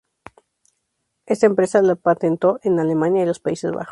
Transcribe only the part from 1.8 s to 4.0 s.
lo patentó en Alemania y los Países Bajos.